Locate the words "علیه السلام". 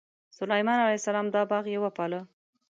0.83-1.27